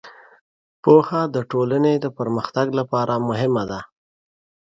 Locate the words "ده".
3.71-3.79